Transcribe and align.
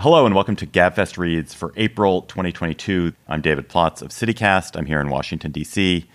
Hello 0.00 0.24
and 0.24 0.34
welcome 0.34 0.56
to 0.56 0.66
GabFest 0.66 1.18
Reads 1.18 1.52
for 1.52 1.74
April 1.76 2.22
2022. 2.22 3.12
I'm 3.28 3.42
David 3.42 3.68
Plotz 3.68 4.00
of 4.00 4.08
CityCast. 4.08 4.74
I'm 4.74 4.86
here 4.86 4.98
in 4.98 5.10
Washington, 5.10 5.52
D.C. 5.52 6.08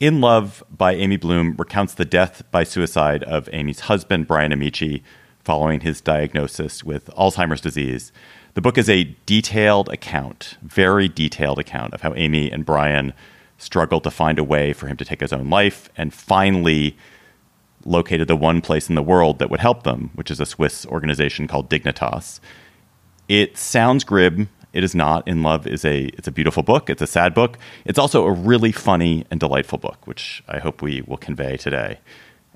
In 0.00 0.22
Love 0.22 0.64
by 0.74 0.94
Amy 0.94 1.18
Bloom 1.18 1.54
recounts 1.58 1.92
the 1.92 2.06
death 2.06 2.50
by 2.50 2.64
suicide 2.64 3.22
of 3.24 3.46
Amy's 3.52 3.80
husband, 3.80 4.26
Brian 4.26 4.52
Ameche, 4.52 5.02
following 5.40 5.80
his 5.80 6.00
diagnosis 6.00 6.82
with 6.82 7.10
Alzheimer's 7.10 7.60
disease. 7.60 8.10
The 8.54 8.62
book 8.62 8.78
is 8.78 8.88
a 8.88 9.14
detailed 9.26 9.90
account, 9.90 10.56
very 10.62 11.06
detailed 11.06 11.58
account 11.58 11.92
of 11.92 12.00
how 12.00 12.14
Amy 12.14 12.50
and 12.50 12.64
Brian 12.64 13.12
struggled 13.58 14.04
to 14.04 14.10
find 14.10 14.38
a 14.38 14.44
way 14.44 14.72
for 14.72 14.86
him 14.86 14.96
to 14.96 15.04
take 15.04 15.20
his 15.20 15.34
own 15.34 15.50
life 15.50 15.90
and 15.94 16.14
finally 16.14 16.96
located 17.84 18.28
the 18.28 18.34
one 18.34 18.62
place 18.62 18.88
in 18.88 18.94
the 18.94 19.02
world 19.02 19.40
that 19.40 19.50
would 19.50 19.60
help 19.60 19.82
them, 19.82 20.10
which 20.14 20.30
is 20.30 20.40
a 20.40 20.46
Swiss 20.46 20.86
organization 20.86 21.46
called 21.46 21.68
Dignitas. 21.68 22.40
It 23.28 23.56
sounds 23.56 24.04
grim. 24.04 24.48
It 24.72 24.84
is 24.84 24.94
not. 24.94 25.26
In 25.28 25.42
Love 25.42 25.66
is 25.66 25.84
a 25.84 26.04
it's 26.18 26.28
a 26.28 26.32
beautiful 26.32 26.62
book. 26.62 26.90
It's 26.90 27.02
a 27.02 27.06
sad 27.06 27.32
book. 27.32 27.58
It's 27.84 27.98
also 27.98 28.26
a 28.26 28.32
really 28.32 28.72
funny 28.72 29.24
and 29.30 29.38
delightful 29.38 29.78
book, 29.78 30.06
which 30.06 30.42
I 30.48 30.58
hope 30.58 30.82
we 30.82 31.02
will 31.02 31.16
convey 31.16 31.56
today. 31.56 32.00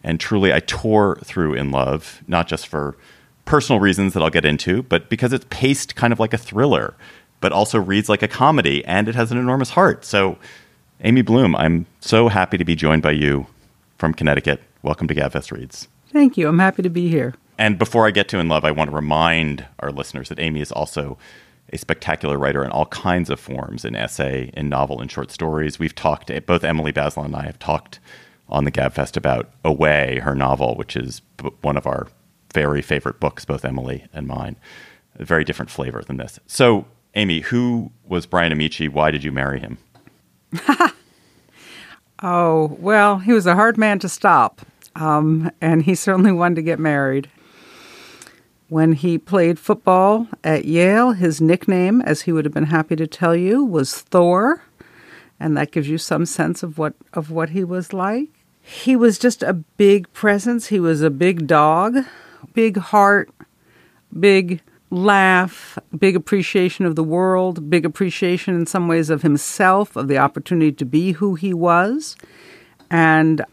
And 0.03 0.21
truly, 0.21 0.53
I 0.53 0.61
tore 0.61 1.17
through 1.25 1.55
In 1.55 1.71
Love, 1.71 2.23
not 2.27 2.49
just 2.49 2.67
for 2.67 2.97
personal 3.45 3.81
reasons 3.81 4.15
that 4.15 4.23
I'll 4.23 4.31
get 4.31 4.45
into, 4.45 4.83
but 4.83 5.09
because 5.09 5.33
it's 5.33 5.47
paced 5.49 5.97
kind 5.97 6.13
of 6.13 6.21
like 6.21 6.35
a 6.35 6.39
thriller, 6.39 6.95
but 7.41 7.53
also 7.53 7.79
reads 7.79 8.09
like 8.09 8.23
a 8.23 8.29
comedy, 8.29 8.85
and 8.85 9.09
it 9.09 9.15
has 9.15 9.33
an 9.33 9.39
enormous 9.39 9.71
heart. 9.71 10.05
So, 10.05 10.39
Amy 11.03 11.23
Bloom, 11.23 11.57
I'm 11.57 11.87
so 12.01 12.29
happy 12.29 12.59
to 12.59 12.65
be 12.65 12.75
joined 12.75 13.03
by 13.03 13.13
you 13.13 13.47
from 13.97 14.13
Connecticut. 14.13 14.63
Welcome 14.83 15.09
to 15.09 15.15
Gabfest 15.15 15.51
Reads. 15.51 15.89
Thank 16.13 16.37
you. 16.37 16.49
I'm 16.49 16.59
happy 16.59 16.83
to 16.83 16.91
be 16.91 17.09
here. 17.09 17.35
And 17.59 17.77
before 17.77 18.07
I 18.07 18.13
get 18.13 18.29
to 18.29 18.39
In 18.39 18.49
Love, 18.49 18.65
I 18.65 18.71
want 18.71 18.91
to 18.91 18.97
remind 18.97 19.67
our 19.81 19.91
listeners 19.91 20.29
that 20.29 20.39
Amy 20.39 20.61
is 20.61 20.71
also 20.71 21.19
a 21.73 21.77
spectacular 21.77 22.39
writer 22.39 22.65
in 22.65 22.71
all 22.71 22.87
kinds 22.87 23.29
of 23.29 23.41
forms 23.41 23.85
in 23.85 23.95
essay, 23.97 24.51
in 24.55 24.69
novel, 24.69 25.03
in 25.03 25.09
short 25.09 25.31
stories. 25.31 25.79
We've 25.79 25.95
talked, 25.95 26.31
both 26.47 26.65
Emily 26.65 26.93
Bazelon 26.93 27.27
and 27.27 27.37
I 27.37 27.45
have 27.45 27.59
talked 27.59 27.99
on 28.49 28.65
the 28.65 28.71
Gabfest 28.71 29.17
about 29.17 29.51
Away, 29.65 30.21
her 30.21 30.35
novel, 30.35 30.77
which 30.77 30.97
is 30.97 31.21
one 31.61 31.77
of 31.77 31.87
our 31.87 32.07
very 32.55 32.81
favorite 32.81 33.21
books, 33.21 33.45
both 33.45 33.65
Emily 33.65 34.07
and 34.15 34.27
mine. 34.27 34.57
A 35.17 35.25
very 35.25 35.45
different 35.45 35.71
flavor 35.71 36.03
than 36.03 36.17
this. 36.17 36.39
So, 36.47 36.87
Amy, 37.15 37.41
who 37.41 37.91
was 38.07 38.25
Brian 38.25 38.53
Ameche? 38.53 38.89
Why 38.89 39.11
did 39.11 39.25
you 39.25 39.33
marry 39.33 39.59
him? 39.59 39.79
oh, 42.23 42.77
well, 42.79 43.19
he 43.19 43.33
was 43.33 43.47
a 43.47 43.57
hard 43.57 43.77
man 43.77 43.99
to 43.99 44.09
stop. 44.09 44.63
Um, 44.95 45.51
and 45.61 45.83
he 45.83 45.95
certainly 45.95 46.33
wanted 46.33 46.55
to 46.57 46.63
get 46.63 46.79
married. 46.79 47.29
When 48.69 48.93
he 48.93 49.17
played 49.17 49.59
football 49.59 50.29
at 50.45 50.67
Yale, 50.67 51.13
his 51.13 51.41
nickname, 51.41 52.03
as 52.03 52.23
he 52.23 52.33
would 52.33 52.45
have 52.45 52.53
been 52.53 52.65
happy 52.65 52.97
to 52.97 53.07
tell 53.07 53.35
you, 53.35 53.65
was 53.65 54.03
Thor, 54.03 54.63
and 55.41 55.57
that 55.57 55.71
gives 55.71 55.89
you 55.89 55.97
some 55.97 56.27
sense 56.27 56.63
of 56.63 56.77
what 56.77 56.95
of 57.15 57.31
what 57.31 57.51
he 57.51 57.65
was 57.65 57.93
like. 57.95 58.29
He 58.61 58.95
was 58.95 59.19
just 59.19 59.43
a 59.43 59.55
big 59.55 60.13
presence. 60.13 60.67
He 60.67 60.79
was 60.79 61.01
a 61.01 61.09
big 61.09 61.47
dog, 61.47 61.97
big 62.53 62.77
heart, 62.77 63.31
big 64.19 64.61
laugh, 64.91 65.79
big 65.97 66.17
appreciation 66.17 66.85
of 66.85 66.95
the 66.95 67.05
world, 67.05 67.71
big 67.71 67.87
appreciation 67.87 68.55
in 68.55 68.67
some 68.67 68.87
ways 68.87 69.09
of 69.09 69.23
himself, 69.23 69.97
of 69.97 70.09
the 70.09 70.19
opportunity 70.19 70.73
to 70.73 70.85
be 70.85 71.13
who 71.13 71.35
he 71.35 71.55
was. 71.55 72.17
And 72.91 73.45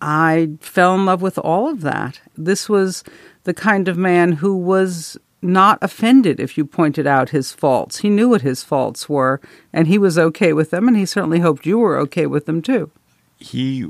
I 0.00 0.50
fell 0.60 0.94
in 0.96 1.06
love 1.06 1.22
with 1.22 1.38
all 1.38 1.68
of 1.68 1.82
that. 1.82 2.20
This 2.36 2.68
was 2.68 3.04
the 3.44 3.54
kind 3.54 3.88
of 3.88 3.96
man 3.96 4.32
who 4.32 4.56
was 4.56 5.16
not 5.44 5.78
offended 5.82 6.40
if 6.40 6.56
you 6.56 6.64
pointed 6.64 7.06
out 7.06 7.28
his 7.28 7.52
faults. 7.52 7.98
He 7.98 8.08
knew 8.08 8.30
what 8.30 8.42
his 8.42 8.64
faults 8.64 9.08
were, 9.08 9.40
and 9.72 9.86
he 9.86 9.98
was 9.98 10.18
okay 10.18 10.52
with 10.52 10.70
them, 10.70 10.88
and 10.88 10.96
he 10.96 11.06
certainly 11.06 11.40
hoped 11.40 11.66
you 11.66 11.78
were 11.78 11.98
okay 11.98 12.26
with 12.26 12.46
them 12.46 12.62
too. 12.62 12.90
He 13.36 13.86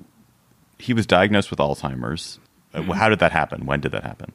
he 0.78 0.92
was 0.92 1.06
diagnosed 1.06 1.50
with 1.50 1.60
Alzheimer's. 1.60 2.40
Uh. 2.74 2.82
How 2.82 3.08
did 3.08 3.20
that 3.20 3.32
happen? 3.32 3.66
When 3.66 3.80
did 3.80 3.92
that 3.92 4.02
happen? 4.02 4.32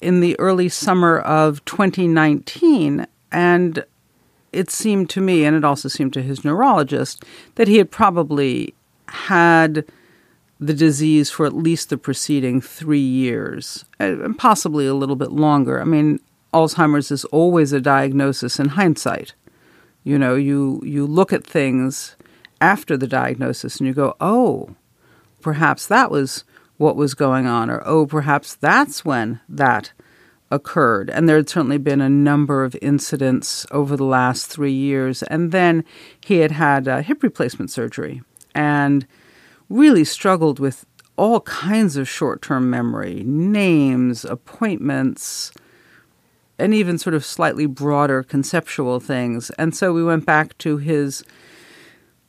In 0.00 0.20
the 0.20 0.38
early 0.38 0.68
summer 0.68 1.18
of 1.18 1.64
2019, 1.66 3.06
and 3.30 3.84
it 4.52 4.70
seemed 4.70 5.10
to 5.10 5.20
me, 5.20 5.44
and 5.44 5.54
it 5.54 5.64
also 5.64 5.88
seemed 5.88 6.12
to 6.14 6.22
his 6.22 6.44
neurologist, 6.44 7.24
that 7.56 7.68
he 7.68 7.76
had 7.76 7.90
probably 7.90 8.74
had 9.08 9.84
the 10.58 10.74
disease 10.74 11.30
for 11.30 11.46
at 11.46 11.52
least 11.52 11.90
the 11.90 11.98
preceding 11.98 12.60
three 12.60 12.98
years, 12.98 13.84
and 13.98 14.38
possibly 14.38 14.86
a 14.86 14.94
little 14.94 15.16
bit 15.16 15.32
longer. 15.32 15.80
I 15.80 15.84
mean, 15.84 16.20
Alzheimer's 16.54 17.10
is 17.10 17.24
always 17.26 17.72
a 17.72 17.80
diagnosis 17.80 18.58
in 18.58 18.70
hindsight. 18.70 19.34
You 20.04 20.18
know, 20.18 20.34
you, 20.34 20.80
you 20.84 21.06
look 21.06 21.32
at 21.32 21.44
things 21.44 22.16
after 22.60 22.96
the 22.96 23.06
diagnosis 23.06 23.78
and 23.78 23.86
you 23.86 23.92
go, 23.92 24.16
oh, 24.20 24.74
perhaps 25.42 25.86
that 25.86 26.10
was 26.10 26.44
what 26.78 26.96
was 26.96 27.14
going 27.14 27.46
on, 27.46 27.70
or 27.70 27.82
oh, 27.84 28.06
perhaps 28.06 28.54
that's 28.54 29.04
when 29.04 29.40
that 29.48 29.92
occurred. 30.50 31.10
And 31.10 31.28
there 31.28 31.36
had 31.36 31.48
certainly 31.48 31.78
been 31.78 32.00
a 32.00 32.08
number 32.08 32.64
of 32.64 32.76
incidents 32.80 33.66
over 33.70 33.96
the 33.96 34.04
last 34.04 34.46
three 34.46 34.72
years. 34.72 35.22
And 35.24 35.52
then 35.52 35.84
he 36.24 36.38
had 36.38 36.52
had 36.52 36.86
a 36.86 37.02
hip 37.02 37.22
replacement 37.22 37.70
surgery. 37.70 38.22
And 38.54 39.06
really 39.68 40.04
struggled 40.04 40.58
with 40.58 40.86
all 41.16 41.40
kinds 41.40 41.96
of 41.96 42.08
short 42.08 42.42
term 42.42 42.70
memory, 42.70 43.22
names, 43.24 44.24
appointments, 44.24 45.52
and 46.58 46.74
even 46.74 46.98
sort 46.98 47.14
of 47.14 47.24
slightly 47.24 47.66
broader 47.66 48.22
conceptual 48.22 49.00
things. 49.00 49.50
And 49.50 49.74
so 49.74 49.92
we 49.92 50.04
went 50.04 50.26
back 50.26 50.56
to 50.58 50.78
his 50.78 51.24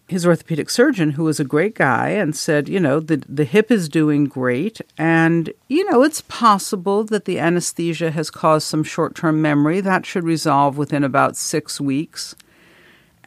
his 0.07 0.25
orthopedic 0.25 0.69
surgeon, 0.69 1.11
who 1.11 1.25
was 1.25 1.37
a 1.37 1.43
great 1.43 1.75
guy, 1.75 2.09
and 2.09 2.33
said, 2.33 2.69
you 2.69 2.79
know, 2.79 2.99
the 2.99 3.21
the 3.27 3.43
hip 3.43 3.69
is 3.69 3.89
doing 3.89 4.25
great, 4.25 4.79
and 4.97 5.51
you 5.67 5.89
know, 5.91 6.03
it's 6.03 6.21
possible 6.21 7.03
that 7.03 7.25
the 7.25 7.39
anesthesia 7.39 8.11
has 8.11 8.29
caused 8.29 8.67
some 8.67 8.83
short 8.83 9.15
term 9.15 9.41
memory. 9.41 9.81
That 9.81 10.05
should 10.05 10.23
resolve 10.23 10.77
within 10.77 11.03
about 11.03 11.35
six 11.35 11.81
weeks. 11.81 12.35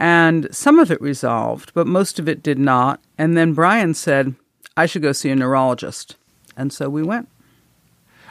And 0.01 0.49
some 0.51 0.79
of 0.79 0.91
it 0.91 1.01
resolved, 1.01 1.73
but 1.75 1.87
most 1.87 2.19
of 2.19 2.29
it 2.29 2.43
did 2.43 2.59
not. 2.59 3.01
And 3.19 3.37
then 3.37 3.53
Brian 3.53 3.93
said, 3.93 4.35
I 4.77 4.87
should 4.87 5.03
go 5.03 5.13
see 5.13 5.29
a 5.31 5.37
neurologist. 5.37 6.17
And 6.57 6.73
so 6.73 6.89
we 6.89 7.03
went. 7.03 7.29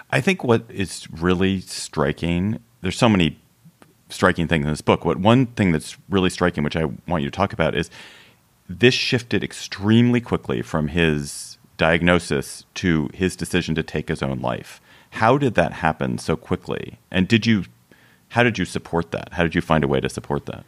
I 0.10 0.20
think 0.20 0.44
what 0.44 0.64
is 0.68 1.08
really 1.12 1.62
striking, 1.62 2.60
there's 2.82 2.98
so 2.98 3.08
many 3.08 3.38
striking 4.10 4.48
things 4.48 4.66
in 4.66 4.72
this 4.72 4.82
book. 4.82 5.06
What 5.06 5.20
one 5.20 5.46
thing 5.46 5.72
that's 5.72 5.96
really 6.10 6.32
striking, 6.32 6.64
which 6.64 6.76
I 6.76 6.86
want 7.08 7.24
you 7.24 7.30
to 7.30 7.36
talk 7.36 7.54
about, 7.54 7.76
is 7.76 7.92
this 8.68 8.96
shifted 8.96 9.44
extremely 9.44 10.20
quickly 10.20 10.64
from 10.64 10.88
his 10.88 11.60
diagnosis 11.78 12.66
to 12.76 13.10
his 13.14 13.36
decision 13.36 13.74
to 13.74 13.82
take 13.82 14.10
his 14.10 14.22
own 14.22 14.42
life. 14.42 14.82
How 15.12 15.38
did 15.38 15.56
that 15.56 15.74
happen 15.74 16.18
so 16.18 16.36
quickly? 16.36 17.00
And 17.10 17.28
did 17.28 17.48
you 17.48 17.66
how 18.30 18.44
did 18.44 18.60
you 18.60 18.66
support 18.66 19.10
that? 19.10 19.30
How 19.34 19.42
did 19.42 19.56
you 19.56 19.62
find 19.62 19.84
a 19.84 19.88
way 19.88 20.00
to 20.00 20.10
support 20.10 20.46
that? 20.46 20.64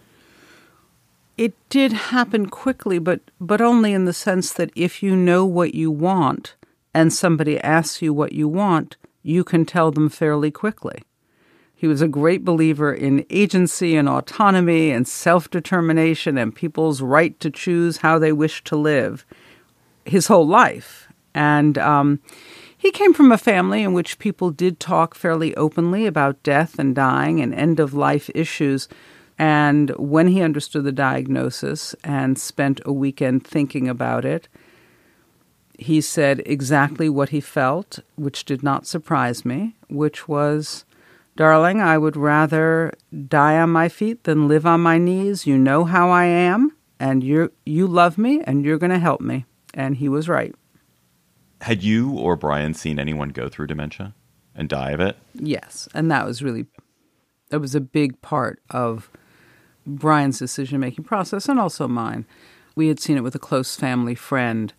It 1.42 1.56
did 1.70 1.92
happen 1.94 2.50
quickly, 2.52 3.00
but 3.00 3.20
but 3.40 3.62
only 3.62 3.94
in 3.94 4.06
the 4.06 4.14
sense 4.14 4.54
that 4.54 4.70
if 4.76 5.02
you 5.02 5.16
know 5.16 5.44
what 5.44 5.74
you 5.74 5.90
want 5.90 6.54
and 6.94 7.12
somebody 7.12 7.60
asks 7.62 8.00
you 8.00 8.14
what 8.14 8.34
you 8.34 8.48
want, 8.48 8.96
you 9.24 9.44
can 9.44 9.66
tell 9.66 9.90
them 9.90 10.08
fairly 10.08 10.52
quickly. 10.52 11.02
He 11.74 11.88
was 11.88 12.00
a 12.00 12.08
great 12.08 12.46
believer 12.46 12.94
in 12.94 13.26
agency 13.32 13.96
and 13.96 14.08
autonomy 14.08 14.92
and 14.92 15.08
self 15.08 15.50
determination 15.50 16.38
and 16.38 16.54
people's 16.54 17.02
right 17.02 17.40
to 17.40 17.50
choose 17.50 17.98
how 17.98 18.20
they 18.20 18.32
wish 18.32 18.64
to 18.66 18.76
live 18.76 19.26
his 20.06 20.28
whole 20.28 20.48
life. 20.48 21.08
And 21.34 21.76
um, 21.80 22.20
he 22.78 22.92
came 22.92 23.16
from 23.16 23.32
a 23.32 23.38
family 23.40 23.82
in 23.82 23.94
which 23.94 24.20
people 24.20 24.52
did 24.52 24.80
talk 24.80 25.16
fairly 25.16 25.56
openly 25.56 26.06
about 26.06 26.44
death 26.44 26.78
and 26.78 26.94
dying 26.94 27.42
and 27.42 27.52
end 27.52 27.80
of 27.80 27.96
life 27.96 28.30
issues. 28.36 28.88
And 29.42 29.90
when 29.98 30.28
he 30.28 30.44
understood 30.44 30.84
the 30.84 30.92
diagnosis 30.92 31.96
and 32.04 32.38
spent 32.38 32.80
a 32.86 32.94
weekend 32.94 33.44
thinking 33.44 33.90
about 33.90 34.24
it, 34.24 34.48
he 35.80 36.00
said 36.00 36.44
exactly 36.46 37.10
what 37.10 37.30
he 37.30 37.42
felt, 37.42 37.98
which 38.18 38.46
did 38.46 38.62
not 38.62 38.86
surprise 38.86 39.44
me, 39.44 39.76
which 39.90 40.28
was, 40.28 40.86
Darling, 41.36 41.82
I 41.82 41.98
would 41.98 42.16
rather 42.16 42.94
die 43.28 43.58
on 43.60 43.72
my 43.72 43.90
feet 43.90 44.26
than 44.26 44.48
live 44.48 44.68
on 44.68 44.80
my 44.82 45.00
knees. 45.00 45.48
You 45.48 45.58
know 45.58 45.86
how 45.86 46.12
I 46.12 46.26
am, 46.26 46.78
and 47.00 47.24
you 47.24 47.52
you 47.66 47.88
love 47.88 48.20
me, 48.20 48.42
and 48.42 48.64
you're 48.64 48.78
going 48.78 48.92
to 48.92 49.00
help 49.00 49.22
me. 49.22 49.46
And 49.74 49.96
he 49.96 50.08
was 50.08 50.30
right. 50.30 50.54
Had 51.62 51.82
you 51.82 52.12
or 52.12 52.36
Brian 52.36 52.76
seen 52.76 53.00
anyone 53.00 53.30
go 53.30 53.50
through 53.50 53.68
dementia 53.68 54.14
and 54.54 54.70
die 54.70 54.92
of 54.92 55.00
it? 55.00 55.18
Yes, 55.34 55.90
and 55.96 56.12
that 56.12 56.28
was 56.28 56.44
really 56.44 56.68
that 57.50 57.60
was 57.60 57.74
a 57.74 57.82
big 57.82 58.22
part 58.22 58.62
of 58.70 59.10
Brian's 59.86 60.40
decision 60.40 60.80
making 60.80 61.06
process 61.06 61.50
and 61.50 61.60
also 61.60 61.88
mine. 61.88 62.26
We 62.76 62.88
had 62.88 63.00
seen 63.00 63.18
it 63.18 63.24
with 63.24 63.36
a 63.36 63.40
close 63.40 63.76
family 63.76 64.16
friend 64.16 64.74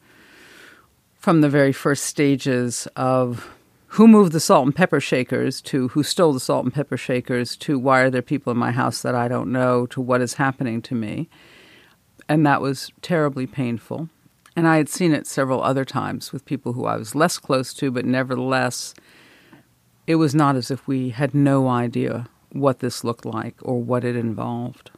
from 1.18 1.40
the 1.40 1.48
very 1.48 1.72
first 1.72 2.04
stages 2.04 2.88
of 2.96 3.48
who 3.88 4.08
moved 4.08 4.32
the 4.32 4.40
salt 4.40 4.64
and 4.64 4.74
pepper 4.74 5.00
shakers 5.00 5.60
to 5.60 5.88
who 5.88 6.02
stole 6.02 6.32
the 6.32 6.40
salt 6.40 6.64
and 6.64 6.72
pepper 6.72 6.96
shakers 6.96 7.56
to 7.56 7.78
why 7.78 8.00
are 8.00 8.10
there 8.10 8.22
people 8.22 8.50
in 8.50 8.56
my 8.56 8.72
house 8.72 9.02
that 9.02 9.14
I 9.14 9.28
don't 9.28 9.52
know 9.52 9.86
to 9.86 10.00
what 10.00 10.22
is 10.22 10.34
happening 10.34 10.80
to 10.82 10.94
me. 10.94 11.28
And 12.28 12.46
that 12.46 12.62
was 12.62 12.90
terribly 13.02 13.46
painful. 13.46 14.08
And 14.56 14.66
I 14.66 14.78
had 14.78 14.88
seen 14.88 15.12
it 15.12 15.26
several 15.26 15.62
other 15.62 15.84
times 15.84 16.32
with 16.32 16.44
people 16.44 16.72
who 16.72 16.86
I 16.86 16.96
was 16.96 17.14
less 17.14 17.38
close 17.38 17.74
to, 17.74 17.90
but 17.90 18.04
nevertheless, 18.04 18.94
it 20.06 20.16
was 20.16 20.34
not 20.34 20.56
as 20.56 20.70
if 20.70 20.88
we 20.88 21.10
had 21.10 21.34
no 21.34 21.68
idea 21.68 22.28
what 22.52 22.78
this 22.80 23.04
looked 23.04 23.24
like 23.24 23.56
or 23.62 23.82
what 23.82 24.04
it 24.04 24.16
involved. 24.16 24.90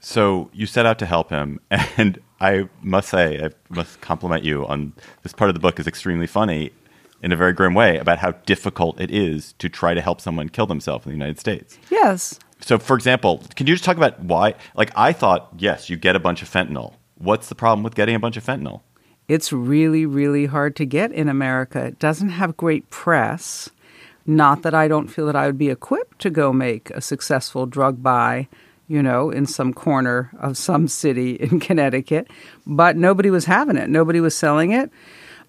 So 0.00 0.50
you 0.52 0.66
set 0.66 0.84
out 0.84 0.98
to 0.98 1.06
help 1.06 1.30
him, 1.30 1.60
and 1.70 2.20
I 2.40 2.68
must 2.82 3.08
say, 3.08 3.44
I 3.44 3.50
must 3.68 4.00
compliment 4.00 4.44
you 4.44 4.66
on 4.66 4.94
this 5.22 5.32
part 5.32 5.48
of 5.48 5.54
the 5.54 5.60
book 5.60 5.78
is 5.78 5.86
extremely 5.86 6.26
funny 6.26 6.72
in 7.22 7.30
a 7.30 7.36
very 7.36 7.52
grim 7.52 7.74
way 7.74 7.98
about 7.98 8.18
how 8.18 8.32
difficult 8.32 9.00
it 9.00 9.10
is 9.10 9.52
to 9.54 9.68
try 9.68 9.94
to 9.94 10.00
help 10.00 10.20
someone 10.20 10.48
kill 10.48 10.66
themselves 10.66 11.06
in 11.06 11.12
the 11.12 11.16
United 11.16 11.38
States. 11.38 11.78
Yes. 11.88 12.38
So, 12.60 12.78
for 12.78 12.96
example, 12.96 13.42
can 13.54 13.66
you 13.66 13.74
just 13.74 13.84
talk 13.84 13.96
about 13.96 14.20
why? 14.20 14.54
Like, 14.74 14.90
I 14.96 15.12
thought, 15.12 15.50
yes, 15.58 15.88
you 15.88 15.96
get 15.96 16.16
a 16.16 16.20
bunch 16.20 16.42
of 16.42 16.50
fentanyl. 16.50 16.94
What's 17.16 17.48
the 17.48 17.54
problem 17.54 17.84
with 17.84 17.94
getting 17.94 18.16
a 18.16 18.20
bunch 18.20 18.36
of 18.36 18.44
fentanyl? 18.44 18.80
It's 19.28 19.52
really, 19.52 20.04
really 20.04 20.46
hard 20.46 20.74
to 20.76 20.84
get 20.84 21.12
in 21.12 21.28
America. 21.28 21.84
It 21.84 22.00
doesn't 22.00 22.30
have 22.30 22.56
great 22.56 22.90
press. 22.90 23.70
Not 24.26 24.62
that 24.62 24.74
I 24.74 24.88
don't 24.88 25.08
feel 25.08 25.26
that 25.26 25.36
I 25.36 25.46
would 25.46 25.58
be 25.58 25.70
equipped 25.70 26.20
to 26.20 26.30
go 26.30 26.52
make 26.52 26.90
a 26.90 27.00
successful 27.00 27.66
drug 27.66 28.02
buy, 28.02 28.48
you 28.86 29.02
know, 29.02 29.30
in 29.30 29.46
some 29.46 29.72
corner 29.72 30.30
of 30.38 30.56
some 30.56 30.86
city 30.86 31.32
in 31.40 31.60
Connecticut, 31.60 32.28
but 32.66 32.96
nobody 32.96 33.30
was 33.30 33.46
having 33.46 33.76
it. 33.76 33.88
Nobody 33.88 34.20
was 34.20 34.36
selling 34.36 34.72
it. 34.72 34.90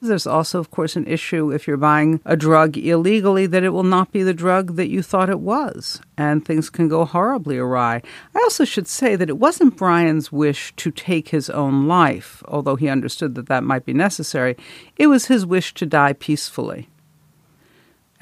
There's 0.02 0.28
also, 0.28 0.60
of 0.60 0.70
course, 0.70 0.98
an 0.98 1.08
issue 1.08 1.50
if 1.50 1.66
you're 1.66 1.78
buying 1.78 2.20
a 2.26 2.36
drug 2.36 2.78
illegally 2.78 3.46
that 3.46 3.64
it 3.64 3.70
will 3.70 3.84
not 3.84 4.12
be 4.12 4.22
the 4.22 4.34
drug 4.34 4.76
that 4.76 4.90
you 4.90 5.02
thought 5.02 5.30
it 5.30 5.40
was, 5.40 6.02
and 6.18 6.44
things 6.44 6.70
can 6.70 6.90
go 6.90 7.06
horribly 7.06 7.58
awry. 7.58 8.02
I 8.36 8.40
also 8.40 8.66
should 8.66 8.88
say 8.88 9.16
that 9.16 9.30
it 9.30 9.38
wasn't 9.38 9.78
Brian's 9.78 10.30
wish 10.30 10.74
to 10.76 10.92
take 10.92 11.30
his 11.30 11.50
own 11.50 11.88
life, 11.88 12.44
although 12.50 12.76
he 12.76 12.90
understood 12.90 13.36
that 13.36 13.48
that 13.48 13.64
might 13.64 13.86
be 13.86 13.94
necessary. 13.94 14.58
It 14.98 15.08
was 15.08 15.28
his 15.28 15.46
wish 15.46 15.74
to 15.76 15.86
die 15.86 16.12
peacefully 16.12 16.90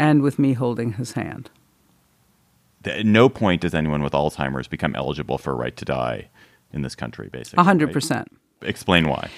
and 0.01 0.23
with 0.23 0.39
me 0.39 0.53
holding 0.53 0.93
his 0.93 1.11
hand. 1.11 1.51
At 2.83 3.05
no 3.05 3.29
point 3.29 3.61
does 3.61 3.75
anyone 3.75 4.01
with 4.01 4.13
Alzheimer's 4.13 4.67
become 4.67 4.95
eligible 4.95 5.37
for 5.37 5.51
a 5.51 5.55
right 5.55 5.77
to 5.77 5.85
die 5.85 6.29
in 6.73 6.81
this 6.81 6.95
country, 6.95 7.29
basically. 7.31 7.63
100%. 7.63 8.09
Right? 8.09 8.27
Explain 8.63 9.07
why. 9.07 9.29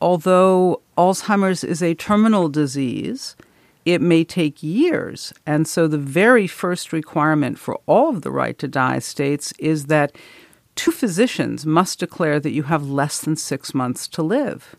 Although 0.00 0.80
Alzheimer's 0.96 1.62
is 1.62 1.82
a 1.82 1.94
terminal 1.94 2.48
disease, 2.48 3.36
it 3.84 4.00
may 4.00 4.24
take 4.24 4.62
years. 4.62 5.34
And 5.44 5.68
so 5.68 5.86
the 5.86 5.98
very 5.98 6.46
first 6.46 6.94
requirement 6.94 7.58
for 7.58 7.78
all 7.84 8.08
of 8.08 8.22
the 8.22 8.30
right 8.30 8.58
to 8.58 8.68
die 8.68 9.00
states 9.00 9.52
is 9.58 9.86
that 9.86 10.16
two 10.76 10.92
physicians 10.92 11.66
must 11.66 11.98
declare 11.98 12.40
that 12.40 12.52
you 12.52 12.62
have 12.62 12.88
less 12.88 13.20
than 13.20 13.36
six 13.36 13.74
months 13.74 14.08
to 14.08 14.22
live. 14.22 14.76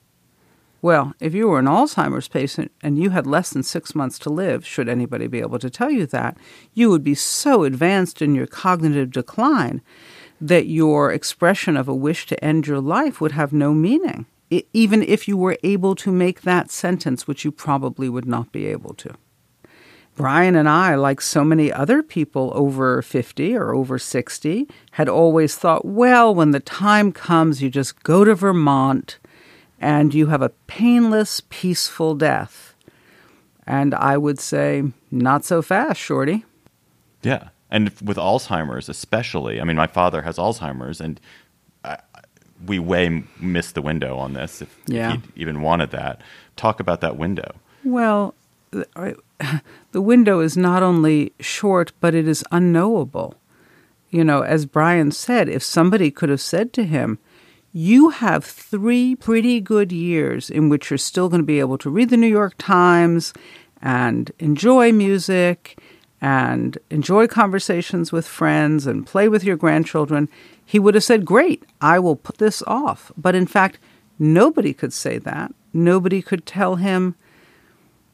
Well, 0.82 1.14
if 1.20 1.34
you 1.34 1.48
were 1.48 1.60
an 1.60 1.66
Alzheimer's 1.66 2.28
patient 2.28 2.72
and 2.82 3.00
you 3.00 3.10
had 3.10 3.26
less 3.26 3.50
than 3.50 3.64
six 3.64 3.96
months 3.96 4.20
to 4.20 4.30
live, 4.30 4.66
should 4.66 4.88
anybody 4.88 5.28
be 5.28 5.40
able 5.40 5.60
to 5.60 5.70
tell 5.70 5.90
you 5.90 6.06
that, 6.08 6.38
you 6.74 6.90
would 6.90 7.04
be 7.04 7.16
so 7.16 7.64
advanced 7.64 8.22
in 8.22 8.36
your 8.36 8.46
cognitive 8.46 9.12
decline 9.12 9.82
that 10.40 10.68
your 10.68 11.12
expression 11.12 11.76
of 11.76 11.88
a 11.88 11.96
wish 11.96 12.28
to 12.28 12.44
end 12.44 12.68
your 12.68 12.80
life 12.80 13.20
would 13.20 13.32
have 13.32 13.52
no 13.52 13.74
meaning, 13.74 14.28
even 14.72 15.02
if 15.02 15.28
you 15.28 15.36
were 15.36 15.58
able 15.64 15.96
to 15.96 16.12
make 16.12 16.42
that 16.42 16.70
sentence, 16.70 17.28
which 17.28 17.44
you 17.44 17.52
probably 17.52 18.08
would 18.08 18.28
not 18.28 18.52
be 18.52 18.68
able 18.68 18.94
to. 18.94 19.16
Brian 20.16 20.56
and 20.56 20.70
I, 20.70 20.96
like 20.96 21.22
so 21.22 21.44
many 21.44 21.72
other 21.72 22.02
people 22.02 22.52
over 22.56 23.02
50 23.02 23.56
or 23.56 23.74
over 23.74 24.00
60, 24.00 24.68
had 24.92 25.10
always 25.10 25.56
thought, 25.56 25.86
well, 25.86 26.34
when 26.34 26.52
the 26.52 26.60
time 26.60 27.12
comes, 27.12 27.62
you 27.62 27.70
just 27.70 28.04
go 28.04 28.24
to 28.24 28.34
Vermont 28.34 29.18
and 29.80 30.14
you 30.14 30.28
have 30.28 30.42
a 30.42 30.50
painless, 30.68 31.42
peaceful 31.50 32.16
death. 32.16 32.76
And 33.66 33.94
I 33.94 34.18
would 34.18 34.40
say, 34.40 34.84
not 35.12 35.44
so 35.44 35.62
fast, 35.62 36.00
Shorty. 36.00 36.46
Yeah. 37.22 37.50
And 37.70 37.90
with 38.02 38.18
Alzheimer's, 38.18 38.88
especially, 38.88 39.60
I 39.60 39.66
mean, 39.66 39.76
my 39.76 39.88
father 39.88 40.22
has 40.22 40.38
Alzheimer's, 40.38 41.02
and 41.02 41.20
I, 41.84 41.98
we 42.66 42.80
way 42.80 43.24
missed 43.40 43.76
the 43.76 43.82
window 43.82 44.18
on 44.18 44.34
this 44.34 44.62
if, 44.62 44.80
yeah. 44.88 45.16
if 45.16 45.26
he 45.26 45.42
even 45.42 45.62
wanted 45.62 45.92
that. 45.92 46.22
Talk 46.56 46.80
about 46.80 47.02
that 47.02 47.18
window. 47.18 47.56
Well, 47.84 48.34
the 48.72 50.02
window 50.02 50.40
is 50.40 50.58
not 50.58 50.82
only 50.82 51.34
short, 51.40 51.92
but 52.00 52.16
it 52.16 52.28
is 52.28 52.44
unknowable. 52.52 53.36
You 54.10 54.24
know, 54.24 54.42
as 54.42 54.66
Brian 54.66 55.12
said, 55.12 55.50
if 55.50 55.62
somebody 55.62 56.10
could 56.10 56.30
have 56.30 56.42
said 56.42 56.72
to 56.74 56.84
him, 56.84 57.20
you 57.78 58.10
have 58.10 58.44
three 58.44 59.16
pretty 59.16 59.62
good 59.62 59.92
years 59.92 60.50
in 60.50 60.68
which 60.68 60.90
you're 60.90 60.98
still 60.98 61.30
going 61.30 61.44
to 61.44 61.46
be 61.46 61.60
able 61.60 61.78
to 61.78 61.92
read 61.92 62.10
the 62.10 62.18
New 62.18 62.26
York 62.26 62.56
Times 62.58 63.34
and 63.84 64.32
enjoy 64.40 64.92
music 64.92 65.80
and 66.20 66.80
enjoy 66.90 67.28
conversations 67.28 68.12
with 68.12 68.26
friends 68.26 68.88
and 68.88 69.06
play 69.06 69.30
with 69.30 69.44
your 69.44 69.56
grandchildren, 69.56 70.28
he 70.66 70.80
would 70.80 70.96
have 70.96 71.04
said, 71.04 71.24
Great, 71.24 71.68
I 71.80 72.00
will 72.00 72.16
put 72.16 72.40
this 72.40 72.64
off. 72.66 73.12
But 73.16 73.36
in 73.36 73.46
fact, 73.46 73.78
nobody 74.18 74.74
could 74.74 74.92
say 74.92 75.20
that. 75.20 75.54
Nobody 75.72 76.24
could 76.24 76.48
tell 76.48 76.78
him 76.78 77.14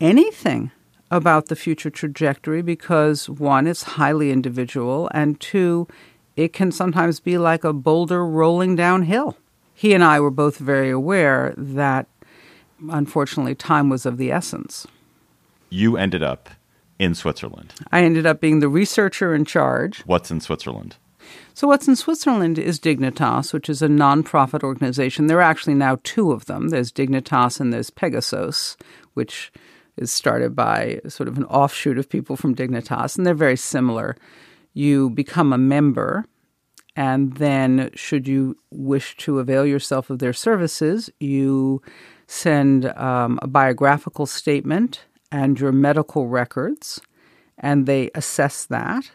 anything 0.02 0.72
about 1.10 1.46
the 1.46 1.56
future 1.56 1.90
trajectory 1.90 2.62
because 2.62 3.30
one, 3.30 3.68
it's 3.68 3.84
highly 3.84 4.30
individual, 4.30 5.10
and 5.14 5.40
two, 5.40 5.88
it 6.36 6.52
can 6.52 6.70
sometimes 6.70 7.22
be 7.22 7.38
like 7.38 7.64
a 7.64 7.72
boulder 7.72 8.26
rolling 8.28 8.76
downhill 8.76 9.38
he 9.74 9.94
and 9.94 10.03
I 10.03 10.20
were 10.20 10.32
both 10.32 10.58
very 10.58 10.89
aware 10.89 11.53
that 11.58 12.08
unfortunately 12.89 13.56
time 13.56 13.89
was 13.89 14.06
of 14.06 14.18
the 14.18 14.32
essence. 14.32 14.88
You 15.70 15.98
ended 15.98 16.24
up 16.24 16.50
in 17.00 17.15
Switzerland. 17.15 17.74
I 17.92 18.03
ended 18.03 18.25
up 18.25 18.39
being 18.39 18.60
the 18.60 18.70
researcher 18.70 19.34
in 19.34 19.46
charge. 19.46 20.01
What's 20.01 20.32
in 20.32 20.39
Switzerland? 20.39 20.98
So, 21.53 21.68
what's 21.68 21.88
in 21.88 21.96
Switzerland 21.96 22.60
is 22.60 22.80
Dignitas, 22.80 23.53
which 23.53 23.70
is 23.70 23.82
a 23.82 23.88
nonprofit 23.88 24.63
organization. 24.63 25.27
There 25.27 25.38
are 25.38 25.42
actually 25.42 25.75
now 25.75 26.00
two 26.03 26.32
of 26.32 26.46
them 26.46 26.70
there's 26.70 26.92
Dignitas 26.92 27.60
and 27.60 27.72
there's 27.72 27.89
Pegasos, 27.89 28.75
which 29.13 29.51
is 29.96 30.12
started 30.12 30.56
by 30.56 31.00
sort 31.08 31.30
of 31.30 31.38
an 31.38 31.46
offshoot 31.46 31.98
of 31.98 32.10
people 32.10 32.36
from 32.36 32.56
Dignitas, 32.56 33.18
and 33.18 33.25
they're 33.25 33.34
very 33.34 33.58
similar. 33.58 34.15
You 34.74 35.12
become 35.12 35.53
a 35.53 35.58
member 35.58 36.25
and 36.96 37.38
then, 37.38 37.90
should 37.96 38.28
you 38.28 38.56
wish 38.70 39.18
to 39.18 39.40
avail 39.40 39.66
yourself 39.66 40.10
of 40.10 40.20
their 40.20 40.34
services, 40.34 41.10
you 41.20 41.82
send 42.28 42.86
um, 42.98 43.40
a 43.42 43.48
biographical 43.48 44.26
statement 44.26 45.06
and 45.32 45.60
your 45.60 45.72
medical 45.72 46.28
records, 46.28 47.02
and 47.58 47.88
they 47.88 48.12
assess 48.14 48.66
that. 48.66 49.12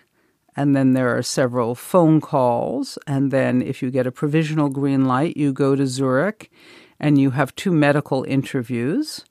And 0.56 0.75
then 0.75 0.94
there 0.94 1.16
are 1.16 1.23
several 1.23 1.76
phone 1.76 2.20
calls. 2.20 2.99
And 3.06 3.30
then, 3.30 3.62
if 3.62 3.80
you 3.80 3.92
get 3.92 4.08
a 4.08 4.12
provisional 4.12 4.70
green 4.70 5.04
light, 5.04 5.37
you 5.37 5.52
go 5.52 5.76
to 5.76 5.87
Zurich 5.87 6.50
and 6.99 7.16
you 7.16 7.30
have 7.30 7.54
two 7.54 7.70
medical 7.70 8.25
interviews. 8.25 9.25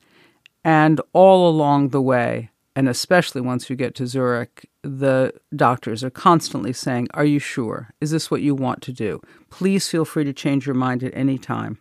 And 0.64 1.02
all 1.12 1.50
along 1.50 1.90
the 1.90 2.02
way, 2.02 2.50
and 2.78 2.88
especially 2.88 3.42
once 3.42 3.72
you 3.72 3.76
get 3.76 3.96
to 3.96 4.06
Zurich, 4.06 4.70
the 4.84 5.34
doctors 5.56 6.04
are 6.04 6.12
constantly 6.12 6.72
saying, 6.72 7.08
Are 7.16 7.26
you 7.26 7.40
sure? 7.40 7.90
Is 8.02 8.12
this 8.12 8.30
what 8.30 8.44
you 8.44 8.54
want 8.54 8.84
to 8.84 8.94
do? 8.94 9.20
Please 9.50 9.90
feel 9.90 10.06
free 10.06 10.24
to 10.26 10.32
change 10.32 10.68
your 10.68 10.76
mind 10.76 11.04
at 11.04 11.12
any 11.16 11.40
time. 11.40 11.80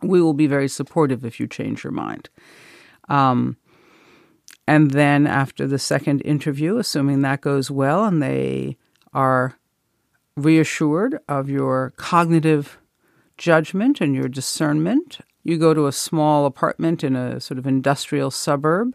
We 0.00 0.22
will 0.22 0.32
be 0.32 0.46
very 0.46 0.66
supportive 0.66 1.26
if 1.26 1.38
you 1.38 1.46
change 1.46 1.84
your 1.84 1.92
mind. 1.92 2.30
Um, 3.10 3.58
and 4.66 4.92
then 4.92 5.26
after 5.26 5.66
the 5.66 5.78
second 5.78 6.22
interview, 6.22 6.78
assuming 6.78 7.20
that 7.20 7.42
goes 7.42 7.70
well 7.70 8.06
and 8.06 8.22
they 8.22 8.78
are 9.12 9.58
reassured 10.36 11.18
of 11.28 11.50
your 11.50 11.92
cognitive 11.98 12.78
judgment 13.36 14.00
and 14.00 14.14
your 14.14 14.28
discernment. 14.28 15.18
You 15.44 15.58
go 15.58 15.74
to 15.74 15.86
a 15.86 15.92
small 15.92 16.46
apartment 16.46 17.04
in 17.04 17.14
a 17.14 17.42
sort 17.42 17.58
of 17.58 17.66
industrial 17.66 18.30
suburb 18.30 18.94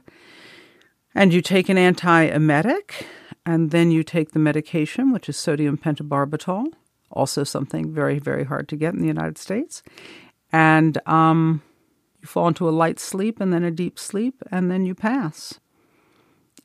and 1.13 1.33
you 1.33 1.41
take 1.41 1.69
an 1.69 1.77
antiemetic 1.77 3.05
and 3.45 3.71
then 3.71 3.91
you 3.91 4.03
take 4.03 4.31
the 4.31 4.39
medication, 4.39 5.11
which 5.11 5.27
is 5.27 5.37
sodium 5.37 5.77
pentobarbital, 5.77 6.65
also 7.09 7.43
something 7.43 7.93
very, 7.93 8.19
very 8.19 8.43
hard 8.43 8.69
to 8.69 8.75
get 8.75 8.93
in 8.93 9.01
the 9.01 9.07
United 9.07 9.37
States. 9.37 9.83
And 10.51 10.97
um, 11.07 11.61
you 12.21 12.27
fall 12.27 12.47
into 12.47 12.69
a 12.69 12.71
light 12.71 12.99
sleep 12.99 13.41
and 13.41 13.51
then 13.51 13.63
a 13.63 13.71
deep 13.71 13.97
sleep, 13.97 14.41
and 14.51 14.69
then 14.69 14.85
you 14.85 14.93
pass. 14.93 15.59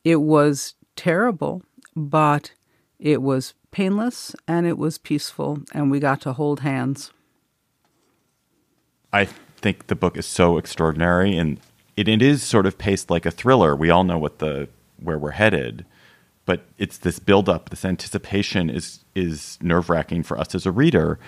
It 0.04 0.16
was 0.16 0.74
terrible, 0.94 1.62
but 1.94 2.52
it 2.98 3.22
was 3.22 3.54
painless 3.70 4.34
and 4.46 4.66
it 4.66 4.78
was 4.78 4.98
peaceful, 4.98 5.58
and 5.72 5.90
we 5.90 5.98
got 5.98 6.20
to 6.22 6.32
hold 6.32 6.60
hands. 6.60 7.12
I 9.12 9.24
think 9.24 9.86
the 9.86 9.94
book 9.94 10.16
is 10.16 10.26
so 10.26 10.58
extraordinary, 10.58 11.36
and 11.36 11.58
it, 11.96 12.08
it 12.08 12.22
is 12.22 12.42
sort 12.42 12.66
of 12.66 12.78
paced 12.78 13.10
like 13.10 13.26
a 13.26 13.30
thriller. 13.30 13.74
We 13.74 13.90
all 13.90 14.04
know 14.04 14.18
what 14.18 14.38
the 14.38 14.68
where 14.98 15.18
we're 15.18 15.32
headed, 15.32 15.84
but 16.44 16.64
it's 16.78 16.98
this 16.98 17.18
buildup, 17.18 17.70
this 17.70 17.84
anticipation 17.84 18.70
is 18.70 19.00
is 19.14 19.58
nerve 19.62 19.90
wracking 19.90 20.22
for 20.22 20.38
us 20.38 20.54
as 20.54 20.66
a 20.66 20.72
reader, 20.72 21.18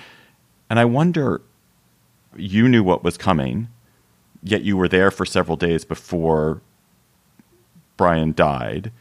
and 0.70 0.78
I 0.78 0.84
wonder. 0.84 1.42
You 2.36 2.68
knew 2.68 2.84
what 2.84 3.02
was 3.02 3.16
coming, 3.16 3.68
yet 4.42 4.62
you 4.62 4.76
were 4.76 4.86
there 4.86 5.10
for 5.10 5.24
several 5.24 5.56
days 5.56 5.84
before 5.84 6.60
Brian 7.96 8.32
died. 8.32 8.92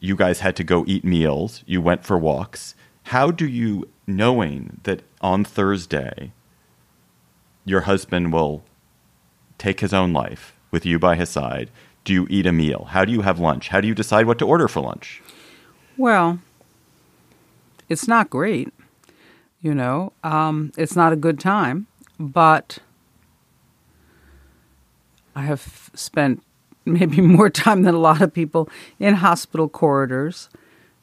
You 0.00 0.14
guys 0.16 0.40
had 0.40 0.56
to 0.56 0.64
go 0.64 0.84
eat 0.86 1.04
meals. 1.04 1.64
You 1.66 1.82
went 1.82 2.04
for 2.04 2.16
walks. 2.16 2.74
How 3.02 3.30
do 3.30 3.46
you, 3.46 3.88
knowing 4.06 4.80
that 4.84 5.02
on 5.20 5.44
Thursday 5.44 6.32
your 7.64 7.82
husband 7.82 8.32
will 8.32 8.64
take 9.58 9.80
his 9.80 9.92
own 9.92 10.12
life 10.12 10.55
with 10.76 10.84
you 10.84 10.98
by 10.98 11.16
his 11.16 11.30
side, 11.30 11.70
do 12.04 12.12
you 12.12 12.26
eat 12.28 12.44
a 12.44 12.52
meal? 12.52 12.88
How 12.90 13.06
do 13.06 13.10
you 13.10 13.22
have 13.22 13.40
lunch? 13.40 13.68
How 13.68 13.80
do 13.80 13.88
you 13.88 13.94
decide 13.94 14.26
what 14.26 14.38
to 14.40 14.46
order 14.46 14.68
for 14.68 14.82
lunch? 14.82 15.22
Well, 15.96 16.38
it's 17.88 18.06
not 18.06 18.28
great. 18.28 18.68
You 19.62 19.72
know, 19.72 20.12
um, 20.22 20.70
it's 20.76 20.94
not 20.94 21.14
a 21.14 21.16
good 21.16 21.40
time, 21.40 21.86
but 22.20 22.78
I 25.34 25.44
have 25.44 25.88
spent 25.94 26.42
maybe 26.84 27.20
more 27.38 27.48
time 27.48 27.84
than 27.84 27.94
a 27.94 27.98
lot 28.10 28.20
of 28.20 28.34
people 28.34 28.68
in 29.00 29.14
hospital 29.14 29.70
corridors. 29.70 30.50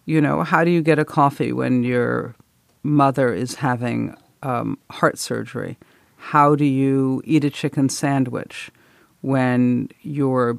You 0.05 0.21
know, 0.21 0.43
how 0.43 0.63
do 0.63 0.69
you 0.69 0.83
get 0.83 0.99
a 0.99 1.05
coffee 1.19 1.51
when 1.51 1.81
your 1.81 2.35
mother 2.83 3.33
is 3.33 3.55
having 3.55 4.15
um, 4.43 4.77
heart 4.91 5.17
surgery? 5.17 5.79
How 6.17 6.53
do 6.53 6.63
you 6.63 7.23
eat 7.25 7.43
a 7.43 7.49
chicken 7.49 7.89
sandwich 7.89 8.69
when 9.23 9.89
your 10.01 10.57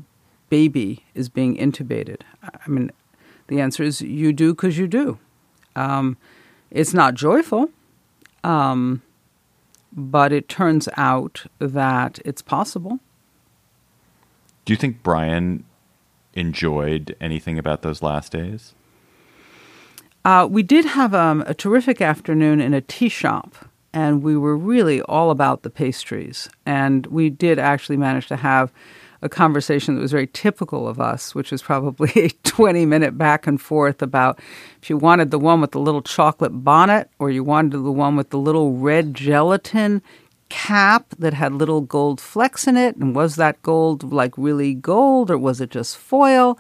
baby 0.49 1.05
is 1.15 1.29
being 1.29 1.57
intubated? 1.57 2.23
I 2.43 2.69
mean, 2.69 2.91
the 3.47 3.61
answer 3.61 3.85
is 3.85 4.01
you 4.01 4.33
do 4.33 4.55
because 4.55 4.77
you 4.77 4.89
do. 4.89 5.19
Um, 5.77 6.17
it's 6.71 6.95
not 6.95 7.15
joyful, 7.15 7.71
um, 8.43 9.03
but 9.93 10.33
it 10.33 10.49
turns 10.49 10.89
out 10.97 11.47
that 11.61 12.19
it's 12.25 12.43
possible. 12.43 12.99
Do 14.65 14.73
you 14.73 14.77
think 14.77 15.03
Brian 15.03 15.65
enjoyed 16.33 17.15
anything 17.21 17.59
about 17.59 17.83
those 17.83 18.03
last 18.03 18.33
days? 18.33 18.75
Uh, 20.25 20.49
we 20.51 20.63
did 20.63 20.87
have 20.87 21.15
um, 21.15 21.45
a 21.47 21.53
terrific 21.53 22.01
afternoon 22.01 22.61
in 22.61 22.73
a 22.73 22.81
tea 22.81 23.11
shop, 23.11 23.69
and 23.95 24.25
we 24.25 24.37
were 24.37 24.57
really 24.57 25.01
all 25.03 25.31
about 25.31 25.63
the 25.63 25.71
pastries. 25.71 26.51
And 26.67 27.07
we 27.07 27.31
did 27.31 27.61
actually 27.61 27.97
manage 27.97 28.27
to 28.27 28.37
have 28.37 28.73
a 29.23 29.29
conversation 29.29 29.95
that 29.95 30.03
was 30.03 30.11
very 30.11 30.27
typical 30.27 30.87
of 30.89 31.01
us, 31.01 31.33
which 31.33 31.53
was 31.53 31.63
probably 31.63 32.11
a 32.17 32.29
20 32.43 32.85
minute 32.85 33.17
back 33.17 33.47
and 33.47 33.59
forth 33.59 34.03
about 34.03 34.41
if 34.83 34.91
you 34.91 34.99
wanted 34.99 35.31
the 35.31 35.39
one 35.39 35.61
with 35.61 35.71
the 35.71 35.79
little 35.79 36.03
chocolate 36.03 36.65
bonnet 36.65 37.09
or 37.21 37.31
you 37.31 37.45
wanted 37.45 37.79
the 37.79 37.93
one 37.93 38.17
with 38.17 38.31
the 38.31 38.39
little 38.39 38.73
red 38.73 39.15
gelatin 39.15 40.03
cap 40.49 41.15
that 41.19 41.33
had 41.33 41.55
little 41.55 41.81
gold 41.81 42.21
flecks 42.21 42.67
in 42.67 42.77
it. 42.77 42.97
And 42.97 43.15
was 43.15 43.37
that 43.37 43.63
gold 43.63 44.13
like 44.13 44.37
really 44.37 44.75
gold 44.75 45.31
or 45.31 45.39
was 45.39 45.61
it 45.61 45.71
just 45.71 45.97
foil? 45.97 46.59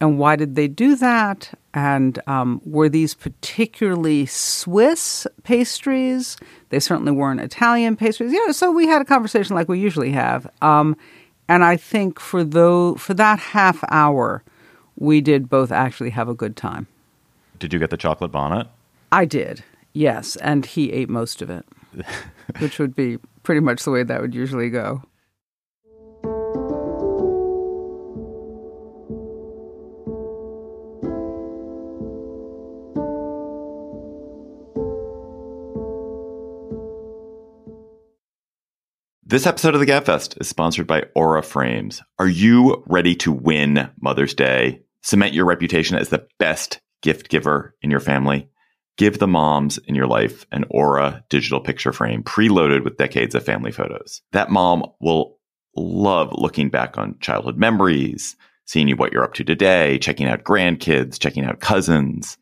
And 0.00 0.18
why 0.18 0.34
did 0.36 0.56
they 0.56 0.68
do 0.68 0.96
that? 0.96 1.52
And 1.76 2.18
um, 2.26 2.62
were 2.64 2.88
these 2.88 3.12
particularly 3.12 4.24
Swiss 4.24 5.26
pastries? 5.42 6.38
They 6.70 6.80
certainly 6.80 7.12
weren't 7.12 7.40
Italian 7.40 7.96
pastries. 7.96 8.32
Yeah, 8.32 8.52
so 8.52 8.72
we 8.72 8.86
had 8.86 9.02
a 9.02 9.04
conversation 9.04 9.54
like 9.54 9.68
we 9.68 9.78
usually 9.78 10.10
have. 10.12 10.50
Um, 10.62 10.96
and 11.50 11.62
I 11.62 11.76
think 11.76 12.18
for 12.18 12.42
though 12.42 12.94
for 12.94 13.12
that 13.12 13.38
half 13.38 13.84
hour, 13.90 14.42
we 14.96 15.20
did 15.20 15.50
both 15.50 15.70
actually 15.70 16.08
have 16.10 16.30
a 16.30 16.34
good 16.34 16.56
time. 16.56 16.86
Did 17.58 17.74
you 17.74 17.78
get 17.78 17.90
the 17.90 17.98
chocolate 17.98 18.32
bonnet? 18.32 18.68
I 19.12 19.26
did, 19.26 19.62
yes, 19.92 20.36
and 20.36 20.64
he 20.64 20.90
ate 20.92 21.10
most 21.10 21.42
of 21.42 21.50
it, 21.50 21.66
which 22.58 22.78
would 22.78 22.96
be 22.96 23.18
pretty 23.42 23.60
much 23.60 23.84
the 23.84 23.90
way 23.90 24.02
that 24.02 24.22
would 24.22 24.34
usually 24.34 24.70
go. 24.70 25.02
This 39.36 39.46
episode 39.46 39.74
of 39.74 39.80
the 39.80 39.86
Gabfest 39.86 40.40
is 40.40 40.48
sponsored 40.48 40.86
by 40.86 41.04
Aura 41.14 41.42
Frames. 41.42 42.00
Are 42.18 42.26
you 42.26 42.82
ready 42.86 43.14
to 43.16 43.30
win 43.30 43.90
Mother's 44.00 44.32
Day? 44.32 44.80
Cement 45.02 45.34
your 45.34 45.44
reputation 45.44 45.98
as 45.98 46.08
the 46.08 46.26
best 46.38 46.80
gift 47.02 47.28
giver 47.28 47.74
in 47.82 47.90
your 47.90 48.00
family. 48.00 48.48
Give 48.96 49.18
the 49.18 49.26
moms 49.26 49.76
in 49.76 49.94
your 49.94 50.06
life 50.06 50.46
an 50.52 50.64
Aura 50.70 51.22
digital 51.28 51.60
picture 51.60 51.92
frame 51.92 52.22
preloaded 52.22 52.82
with 52.82 52.96
decades 52.96 53.34
of 53.34 53.44
family 53.44 53.72
photos. 53.72 54.22
That 54.32 54.50
mom 54.50 54.86
will 55.02 55.36
love 55.76 56.30
looking 56.32 56.70
back 56.70 56.96
on 56.96 57.18
childhood 57.20 57.58
memories, 57.58 58.36
seeing 58.64 58.88
you 58.88 58.96
what 58.96 59.12
you're 59.12 59.22
up 59.22 59.34
to 59.34 59.44
today, 59.44 59.98
checking 59.98 60.28
out 60.28 60.44
grandkids, 60.44 61.18
checking 61.18 61.44
out 61.44 61.60
cousins. 61.60 62.38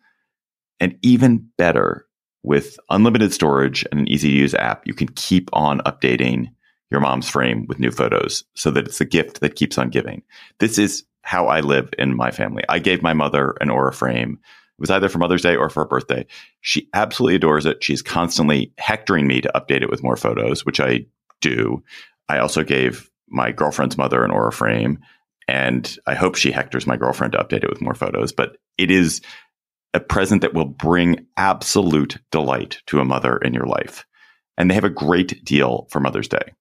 And 0.78 0.96
even 1.02 1.48
better, 1.58 2.06
with 2.44 2.78
unlimited 2.88 3.32
storage 3.32 3.84
and 3.90 3.98
an 3.98 4.06
easy 4.06 4.30
to 4.30 4.36
use 4.36 4.54
app, 4.54 4.86
you 4.86 4.94
can 4.94 5.08
keep 5.08 5.50
on 5.52 5.80
updating 5.80 6.50
your 6.94 7.00
mom's 7.00 7.28
frame 7.28 7.66
with 7.66 7.80
new 7.80 7.90
photos 7.90 8.44
so 8.54 8.70
that 8.70 8.86
it's 8.86 9.00
a 9.00 9.04
gift 9.04 9.40
that 9.40 9.56
keeps 9.56 9.78
on 9.78 9.90
giving. 9.90 10.22
This 10.60 10.78
is 10.78 11.02
how 11.22 11.48
I 11.48 11.58
live 11.58 11.92
in 11.98 12.16
my 12.16 12.30
family. 12.30 12.62
I 12.68 12.78
gave 12.78 13.02
my 13.02 13.14
mother 13.14 13.56
an 13.60 13.68
Aura 13.68 13.92
frame. 13.92 14.38
It 14.44 14.80
was 14.80 14.90
either 14.90 15.08
for 15.08 15.18
Mother's 15.18 15.42
Day 15.42 15.56
or 15.56 15.68
for 15.68 15.80
her 15.82 15.88
birthday. 15.88 16.24
She 16.60 16.88
absolutely 16.94 17.34
adores 17.34 17.66
it. 17.66 17.82
She's 17.82 18.00
constantly 18.00 18.72
hectoring 18.78 19.26
me 19.26 19.40
to 19.40 19.50
update 19.56 19.82
it 19.82 19.90
with 19.90 20.04
more 20.04 20.16
photos, 20.16 20.64
which 20.64 20.78
I 20.78 21.06
do. 21.40 21.82
I 22.28 22.38
also 22.38 22.62
gave 22.62 23.10
my 23.28 23.50
girlfriend's 23.50 23.98
mother 23.98 24.24
an 24.24 24.30
Aura 24.30 24.52
frame, 24.52 25.00
and 25.48 25.98
I 26.06 26.14
hope 26.14 26.36
she 26.36 26.52
hectors 26.52 26.86
my 26.86 26.96
girlfriend 26.96 27.32
to 27.32 27.38
update 27.38 27.64
it 27.64 27.70
with 27.70 27.82
more 27.82 27.94
photos. 27.94 28.32
But 28.32 28.56
it 28.78 28.92
is 28.92 29.20
a 29.94 30.00
present 30.00 30.42
that 30.42 30.54
will 30.54 30.64
bring 30.64 31.26
absolute 31.36 32.18
delight 32.30 32.78
to 32.86 33.00
a 33.00 33.04
mother 33.04 33.36
in 33.38 33.52
your 33.52 33.66
life. 33.66 34.06
And 34.56 34.70
they 34.70 34.74
have 34.74 34.84
a 34.84 34.90
great 34.90 35.44
deal 35.44 35.88
for 35.90 35.98
Mother's 35.98 36.28
Day. 36.28 36.52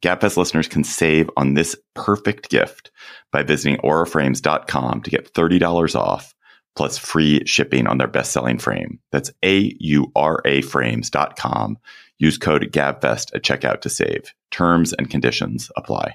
Gabfest 0.00 0.36
listeners 0.36 0.68
can 0.68 0.84
save 0.84 1.30
on 1.36 1.54
this 1.54 1.76
perfect 1.94 2.50
gift 2.50 2.90
by 3.32 3.42
visiting 3.42 3.78
auraframes.com 3.80 5.02
to 5.02 5.10
get 5.10 5.32
$30 5.32 5.94
off 5.94 6.34
plus 6.76 6.96
free 6.96 7.44
shipping 7.44 7.88
on 7.88 7.98
their 7.98 8.06
best-selling 8.06 8.58
frame. 8.58 9.00
That's 9.10 9.32
A-U-R-A 9.44 10.62
frames.com. 10.62 11.78
Use 12.18 12.38
code 12.38 12.70
GABFEST 12.72 13.34
at 13.34 13.42
checkout 13.42 13.80
to 13.80 13.88
save. 13.88 14.32
Terms 14.52 14.92
and 14.92 15.10
conditions 15.10 15.70
apply. 15.76 16.14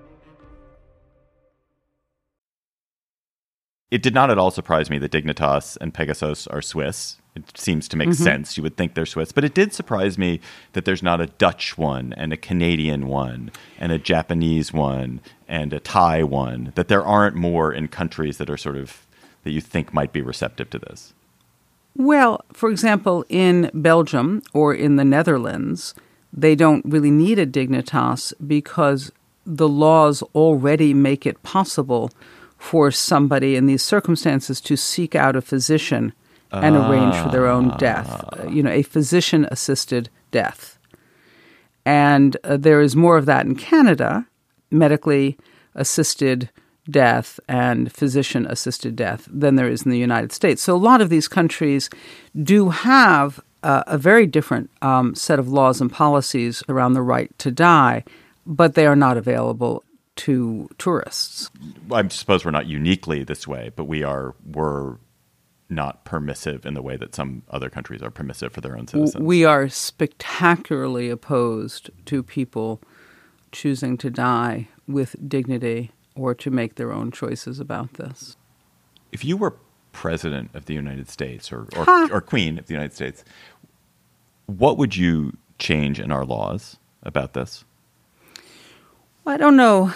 It 3.91 4.01
did 4.01 4.13
not 4.13 4.29
at 4.31 4.37
all 4.37 4.51
surprise 4.51 4.89
me 4.89 4.97
that 4.99 5.11
Dignitas 5.11 5.77
and 5.81 5.93
Pegasos 5.93 6.47
are 6.51 6.61
Swiss. 6.61 7.17
It 7.35 7.57
seems 7.57 7.87
to 7.89 7.97
make 7.97 8.09
Mm-hmm. 8.09 8.23
sense. 8.23 8.57
You 8.57 8.63
would 8.63 8.77
think 8.77 8.93
they're 8.93 9.05
Swiss, 9.05 9.31
but 9.31 9.43
it 9.43 9.53
did 9.53 9.73
surprise 9.73 10.17
me 10.17 10.39
that 10.73 10.85
there's 10.85 11.03
not 11.03 11.21
a 11.21 11.27
Dutch 11.27 11.77
one 11.77 12.13
and 12.17 12.31
a 12.33 12.37
Canadian 12.37 13.07
one 13.07 13.51
and 13.77 13.91
a 13.91 13.97
Japanese 13.97 14.71
one 14.73 15.19
and 15.47 15.73
a 15.73 15.79
Thai 15.79 16.23
one. 16.23 16.71
That 16.75 16.87
there 16.87 17.03
aren't 17.05 17.35
more 17.35 17.73
in 17.73 17.87
countries 17.89 18.37
that 18.37 18.49
are 18.49 18.57
sort 18.57 18.77
of 18.77 19.05
that 19.43 19.51
you 19.51 19.61
think 19.61 19.93
might 19.93 20.13
be 20.13 20.21
receptive 20.21 20.69
to 20.71 20.79
this. 20.79 21.13
Well, 21.97 22.43
for 22.53 22.69
example, 22.69 23.25
in 23.27 23.69
Belgium 23.73 24.41
or 24.53 24.73
in 24.73 24.95
the 24.95 25.03
Netherlands, 25.05 25.93
they 26.31 26.55
don't 26.55 26.85
really 26.85 27.11
need 27.11 27.39
a 27.39 27.45
dignitas 27.45 28.33
because 28.45 29.11
the 29.45 29.67
laws 29.67 30.21
already 30.35 30.93
make 30.93 31.25
it 31.25 31.41
possible 31.43 32.11
for 32.61 32.91
somebody 32.91 33.55
in 33.55 33.65
these 33.65 33.81
circumstances 33.81 34.61
to 34.61 34.77
seek 34.77 35.15
out 35.15 35.35
a 35.35 35.41
physician 35.41 36.13
and 36.51 36.75
arrange 36.75 37.15
for 37.15 37.29
their 37.29 37.47
own 37.47 37.75
death, 37.77 38.23
uh, 38.33 38.47
you 38.47 38.61
know, 38.61 38.69
a 38.69 38.83
physician 38.83 39.47
assisted 39.49 40.09
death. 40.29 40.77
And 41.85 42.37
uh, 42.43 42.57
there 42.57 42.79
is 42.79 42.95
more 42.95 43.17
of 43.17 43.25
that 43.25 43.47
in 43.47 43.55
Canada, 43.55 44.27
medically 44.69 45.37
assisted 45.73 46.51
death 46.87 47.39
and 47.47 47.91
physician 47.91 48.45
assisted 48.45 48.95
death 48.95 49.27
than 49.31 49.55
there 49.55 49.67
is 49.67 49.81
in 49.81 49.91
the 49.91 49.97
United 49.97 50.31
States. 50.31 50.61
So 50.61 50.75
a 50.75 50.77
lot 50.77 51.01
of 51.01 51.09
these 51.09 51.27
countries 51.27 51.89
do 52.43 52.69
have 52.69 53.39
uh, 53.63 53.83
a 53.87 53.97
very 53.97 54.27
different 54.27 54.69
um, 54.83 55.15
set 55.15 55.39
of 55.39 55.49
laws 55.49 55.81
and 55.81 55.91
policies 55.91 56.61
around 56.69 56.93
the 56.93 57.01
right 57.01 57.35
to 57.39 57.49
die, 57.49 58.03
but 58.45 58.75
they 58.75 58.85
are 58.85 58.95
not 58.95 59.17
available 59.17 59.83
to 60.17 60.69
tourists. 60.77 61.49
I 61.91 62.07
suppose 62.09 62.43
we're 62.45 62.51
not 62.51 62.67
uniquely 62.67 63.23
this 63.23 63.47
way, 63.47 63.71
but 63.75 63.85
we 63.85 64.03
are 64.03 64.35
we're 64.45 64.97
not 65.69 66.03
permissive 66.03 66.65
in 66.65 66.73
the 66.73 66.81
way 66.81 66.97
that 66.97 67.15
some 67.15 67.43
other 67.49 67.69
countries 67.69 68.01
are 68.03 68.11
permissive 68.11 68.51
for 68.51 68.59
their 68.61 68.77
own 68.77 68.87
citizens. 68.87 69.23
We 69.23 69.45
are 69.45 69.69
spectacularly 69.69 71.09
opposed 71.09 71.89
to 72.07 72.21
people 72.23 72.81
choosing 73.53 73.97
to 73.97 74.09
die 74.09 74.67
with 74.87 75.15
dignity 75.29 75.91
or 76.15 76.35
to 76.35 76.51
make 76.51 76.75
their 76.75 76.91
own 76.91 77.09
choices 77.11 77.59
about 77.59 77.93
this. 77.93 78.35
if 79.13 79.23
you 79.25 79.37
were 79.37 79.55
president 79.93 80.49
of 80.53 80.65
the 80.65 80.73
United 80.73 81.09
States 81.09 81.51
or 81.51 81.67
or, 81.75 82.13
or 82.13 82.21
queen 82.21 82.57
of 82.59 82.67
the 82.67 82.73
United 82.73 82.93
States, 82.93 83.23
what 84.47 84.77
would 84.77 84.95
you 84.95 85.37
change 85.59 85.99
in 85.99 86.11
our 86.11 86.25
laws 86.25 86.77
about 87.03 87.33
this? 87.33 87.63
I 89.25 89.37
don't 89.37 89.55
know 89.55 89.93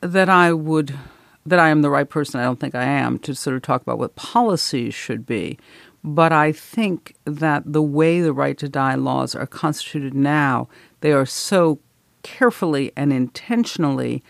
that 0.00 0.30
I 0.30 0.52
would 0.54 0.98
that 1.44 1.58
I 1.58 1.68
am 1.68 1.82
the 1.82 1.90
right 1.90 2.08
person. 2.08 2.40
I 2.40 2.44
don't 2.44 2.58
think 2.58 2.74
I 2.74 2.84
am 2.84 3.18
to 3.20 3.34
sort 3.34 3.56
of 3.56 3.62
talk 3.62 3.82
about 3.82 3.98
what 3.98 4.16
policies 4.16 4.94
should 4.94 5.26
be. 5.26 5.58
But 6.04 6.32
I 6.32 6.52
think 6.52 7.14
that 7.24 7.64
the 7.66 7.82
way 7.82 8.20
the 8.20 8.32
right 8.32 8.56
to 8.58 8.68
die 8.68 8.94
laws 8.94 9.34
are 9.34 9.46
constituted 9.46 10.14
now, 10.14 10.68
they 11.00 11.12
are 11.12 11.26
so 11.26 11.80
carefully 12.22 12.92
and 12.96 13.12
intentionally 13.12 14.22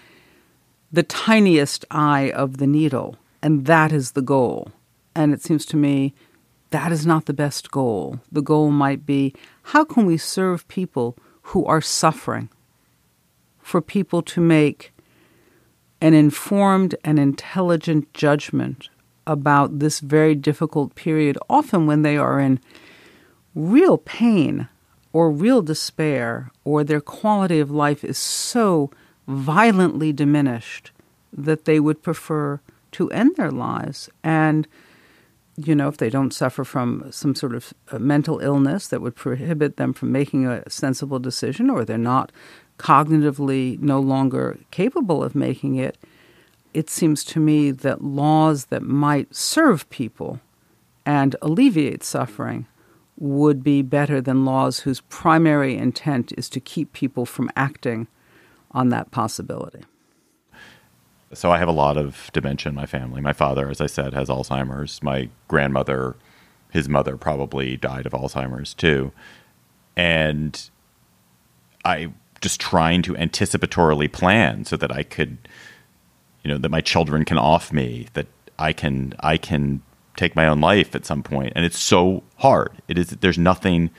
the 0.90 1.02
tiniest 1.02 1.84
eye 1.90 2.30
of 2.32 2.58
the 2.58 2.66
needle, 2.66 3.16
and 3.42 3.66
that 3.66 3.92
is 3.92 4.12
the 4.12 4.22
goal. 4.22 4.72
And 5.14 5.32
it 5.32 5.42
seems 5.42 5.64
to 5.66 5.76
me 5.76 6.14
that 6.70 6.90
is 6.90 7.06
not 7.06 7.26
the 7.26 7.32
best 7.32 7.70
goal. 7.70 8.20
The 8.30 8.42
goal 8.42 8.70
might 8.70 9.06
be 9.06 9.34
how 9.62 9.84
can 9.84 10.04
we 10.04 10.16
serve 10.16 10.66
people 10.68 11.16
who 11.42 11.64
are 11.64 11.80
suffering? 11.80 12.48
For 13.72 13.80
people 13.80 14.20
to 14.20 14.40
make 14.42 14.92
an 16.02 16.12
informed 16.12 16.94
and 17.06 17.18
intelligent 17.18 18.12
judgment 18.12 18.90
about 19.26 19.78
this 19.78 20.00
very 20.00 20.34
difficult 20.34 20.94
period, 20.94 21.38
often 21.48 21.86
when 21.86 22.02
they 22.02 22.18
are 22.18 22.38
in 22.38 22.60
real 23.54 23.96
pain 23.96 24.68
or 25.14 25.30
real 25.30 25.62
despair, 25.62 26.50
or 26.64 26.84
their 26.84 27.00
quality 27.00 27.60
of 27.60 27.70
life 27.70 28.04
is 28.04 28.18
so 28.18 28.90
violently 29.26 30.12
diminished 30.12 30.90
that 31.32 31.64
they 31.64 31.80
would 31.80 32.02
prefer 32.02 32.60
to 32.90 33.08
end 33.08 33.36
their 33.36 33.50
lives. 33.50 34.10
And, 34.22 34.68
you 35.56 35.74
know, 35.74 35.88
if 35.88 35.96
they 35.96 36.10
don't 36.10 36.34
suffer 36.34 36.62
from 36.62 37.10
some 37.10 37.34
sort 37.34 37.54
of 37.54 37.72
uh, 37.90 37.98
mental 37.98 38.38
illness 38.40 38.88
that 38.88 39.00
would 39.00 39.16
prohibit 39.16 39.78
them 39.78 39.94
from 39.94 40.12
making 40.12 40.46
a 40.46 40.68
sensible 40.68 41.18
decision, 41.18 41.70
or 41.70 41.86
they're 41.86 41.96
not 41.96 42.30
cognitively 42.78 43.78
no 43.80 44.00
longer 44.00 44.58
capable 44.70 45.22
of 45.22 45.34
making 45.34 45.76
it, 45.76 45.96
it 46.74 46.88
seems 46.88 47.22
to 47.24 47.40
me 47.40 47.70
that 47.70 48.02
laws 48.02 48.66
that 48.66 48.82
might 48.82 49.34
serve 49.34 49.88
people 49.90 50.40
and 51.04 51.36
alleviate 51.42 52.02
suffering 52.02 52.66
would 53.18 53.62
be 53.62 53.82
better 53.82 54.20
than 54.20 54.44
laws 54.44 54.80
whose 54.80 55.00
primary 55.02 55.76
intent 55.76 56.32
is 56.36 56.48
to 56.48 56.60
keep 56.60 56.92
people 56.92 57.26
from 57.26 57.50
acting 57.54 58.08
on 58.72 58.88
that 58.88 59.10
possibility. 59.10 59.84
So 61.34 61.50
I 61.50 61.58
have 61.58 61.68
a 61.68 61.72
lot 61.72 61.96
of 61.96 62.30
dementia 62.32 62.70
in 62.70 62.74
my 62.74 62.86
family. 62.86 63.20
My 63.20 63.32
father, 63.32 63.70
as 63.70 63.80
I 63.80 63.86
said, 63.86 64.12
has 64.12 64.28
Alzheimer's. 64.28 65.02
My 65.02 65.28
grandmother, 65.48 66.16
his 66.70 66.88
mother, 66.88 67.16
probably 67.16 67.76
died 67.76 68.06
of 68.06 68.12
Alzheimer's 68.12 68.74
too. 68.74 69.12
And 69.96 70.70
I 71.84 72.12
just 72.42 72.60
trying 72.60 73.02
to 73.02 73.14
anticipatorily 73.14 74.10
plan 74.12 74.64
so 74.64 74.76
that 74.76 74.92
I 74.92 75.02
could, 75.02 75.38
you 76.42 76.50
know, 76.50 76.58
that 76.58 76.70
my 76.70 76.80
children 76.80 77.24
can 77.24 77.38
off 77.38 77.72
me, 77.72 78.08
that 78.12 78.26
I 78.58 78.72
can 78.72 79.14
I 79.20 79.36
can 79.36 79.82
take 80.16 80.36
my 80.36 80.46
own 80.46 80.60
life 80.60 80.94
at 80.94 81.06
some 81.06 81.22
point. 81.22 81.52
And 81.56 81.64
it's 81.64 81.78
so 81.78 82.22
hard. 82.36 82.70
It 82.88 82.98
is. 82.98 83.10
There's 83.10 83.38
nothing. 83.38 83.90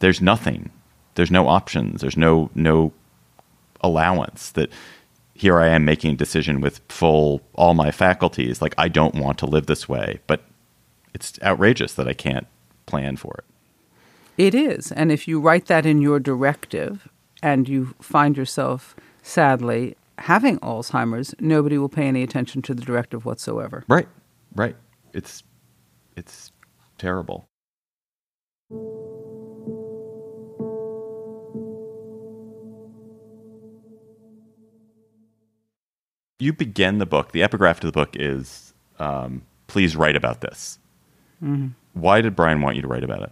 There's 0.00 0.20
nothing. 0.20 0.70
There's 1.14 1.30
no 1.30 1.48
options. 1.48 2.00
There's 2.00 2.16
no 2.16 2.50
no 2.54 2.92
allowance 3.80 4.50
that 4.52 4.70
here 5.34 5.58
I 5.58 5.68
am 5.68 5.84
making 5.84 6.14
a 6.14 6.16
decision 6.16 6.60
with 6.60 6.80
full 6.88 7.42
all 7.54 7.74
my 7.74 7.90
faculties. 7.90 8.62
Like 8.62 8.74
I 8.78 8.88
don't 8.88 9.14
want 9.14 9.38
to 9.38 9.46
live 9.46 9.66
this 9.66 9.88
way, 9.88 10.20
but 10.26 10.42
it's 11.14 11.38
outrageous 11.42 11.94
that 11.94 12.08
I 12.08 12.14
can't 12.14 12.46
plan 12.86 13.16
for 13.16 13.34
it. 13.38 13.44
It 14.38 14.54
is. 14.54 14.90
And 14.92 15.12
if 15.12 15.28
you 15.28 15.40
write 15.40 15.66
that 15.66 15.84
in 15.84 16.00
your 16.00 16.18
directive 16.18 17.08
and 17.42 17.68
you 17.68 17.94
find 18.00 18.36
yourself, 18.36 18.94
sadly, 19.22 19.96
having 20.18 20.58
Alzheimer's, 20.60 21.34
nobody 21.40 21.76
will 21.76 21.88
pay 21.88 22.06
any 22.06 22.22
attention 22.22 22.62
to 22.62 22.74
the 22.74 22.82
directive 22.82 23.24
whatsoever. 23.24 23.84
Right. 23.88 24.08
Right. 24.54 24.76
It's 25.12 25.42
it's 26.16 26.52
terrible. 26.98 27.46
You 36.38 36.52
begin 36.52 36.98
the 36.98 37.06
book. 37.06 37.32
The 37.32 37.42
epigraph 37.42 37.80
to 37.80 37.86
the 37.86 37.92
book 37.92 38.10
is, 38.14 38.74
um, 38.98 39.42
"Please 39.68 39.94
write 39.96 40.16
about 40.16 40.40
this." 40.40 40.78
Why 41.94 42.20
did 42.20 42.34
Brian 42.36 42.60
want 42.62 42.76
you 42.76 42.82
to 42.82 42.88
write 42.88 43.04
about 43.04 43.22
it? 43.22 43.30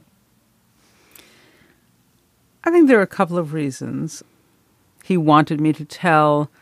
I 2.70 2.72
think 2.72 2.86
there 2.86 3.00
are 3.00 3.02
a 3.02 3.06
couple 3.08 3.36
of 3.36 3.52
reasons. 3.52 4.22
He 5.02 5.16
wanted 5.16 5.60
me 5.60 5.72
to 5.72 5.84
tell, 5.84 6.52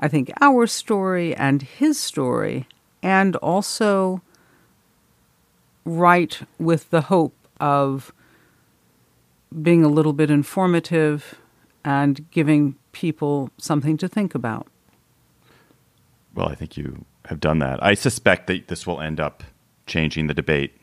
I 0.00 0.08
think, 0.08 0.32
our 0.40 0.66
story 0.66 1.36
and 1.36 1.60
his 1.60 2.00
story, 2.00 2.66
and 3.02 3.36
also 3.36 4.22
write 5.84 6.40
with 6.58 6.88
the 6.88 7.02
hope 7.02 7.34
of 7.60 8.14
being 9.60 9.84
a 9.84 9.88
little 9.88 10.14
bit 10.14 10.30
informative 10.30 11.34
and 11.84 12.30
giving 12.30 12.76
people 12.92 13.50
something 13.58 13.98
to 13.98 14.08
think 14.08 14.34
about. 14.34 14.68
Well, 16.34 16.48
I 16.48 16.54
think 16.54 16.78
you 16.78 17.04
have 17.26 17.40
done 17.40 17.58
that. 17.58 17.84
I 17.84 17.92
suspect 17.92 18.46
that 18.46 18.68
this 18.68 18.86
will 18.86 19.02
end 19.02 19.20
up 19.20 19.44
changing 19.84 20.28
the 20.28 20.34
debate 20.34 20.80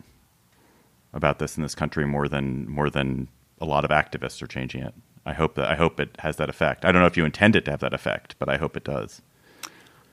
about 1.12 1.40
this 1.40 1.58
in 1.58 1.64
this 1.64 1.74
country 1.74 2.06
more 2.06 2.28
than 2.28 2.70
more 2.70 2.92
than 2.92 3.30
a 3.66 3.70
lot 3.70 3.86
of 3.86 3.92
activists 3.92 4.42
are 4.42 4.48
changing 4.48 4.82
it. 4.82 4.94
I 5.26 5.34
hope 5.34 5.56
that 5.56 5.68
I 5.68 5.76
hope 5.76 6.00
it 6.00 6.16
has 6.20 6.36
that 6.38 6.50
effect. 6.50 6.86
I 6.86 6.92
don't 6.92 7.02
know 7.02 7.08
if 7.08 7.18
you 7.18 7.26
intend 7.26 7.56
it 7.56 7.66
to 7.66 7.72
have 7.72 7.80
that 7.80 7.94
effect, 7.94 8.36
but 8.38 8.48
I 8.48 8.58
hope 8.58 8.78
it 8.78 8.84
does. 8.84 9.22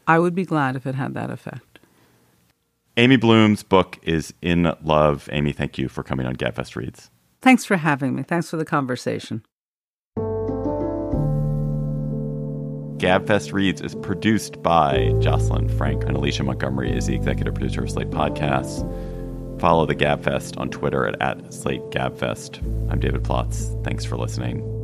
I 0.07 0.19
would 0.19 0.35
be 0.35 0.45
glad 0.45 0.75
if 0.75 0.87
it 0.87 0.95
had 0.95 1.15
that 1.15 1.31
effect. 1.31 1.79
Amy 2.97 3.17
Bloom's 3.17 3.63
book 3.63 3.99
is 4.03 4.35
In 4.43 4.75
Love. 4.83 5.29
Amy, 5.33 5.53
thank 5.53 5.79
you 5.79 5.89
for 5.89 6.03
coming 6.03 6.27
on 6.27 6.37
Gabfest 6.37 6.77
Reads. 6.77 7.11
Thanks 7.41 7.65
for 7.65 7.77
having 7.77 8.15
me. 8.15 8.23
Thanks 8.23 8.51
for 8.51 8.57
the 8.57 8.65
conversation. 8.65 9.45
Gabfest 12.99 13.53
Reads 13.53 13.81
is 13.81 13.95
produced 13.97 14.63
by 14.63 15.13
Jocelyn 15.21 15.69
Frank 15.77 16.05
and 16.05 16.17
Alicia 16.17 16.45
Montgomery 16.45 16.93
is 16.97 17.07
the 17.07 17.15
executive 17.15 17.55
producer 17.55 17.83
of 17.83 17.91
Slate 17.91 18.11
Podcasts. 18.11 18.83
Follow 19.63 19.87
the 19.87 19.95
Gabfest 19.95 20.59
on 20.59 20.71
Twitter 20.71 21.07
at, 21.07 21.23
at 21.23 21.55
Slate 21.55 21.83
Gabfest. 21.91 22.61
I'm 22.91 22.99
David 22.99 23.23
Plotz. 23.23 23.81
Thanks 23.85 24.05
for 24.05 24.17
listening. 24.17 24.82